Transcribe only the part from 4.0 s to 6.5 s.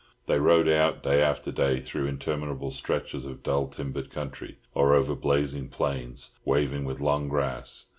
country, or over blazing plains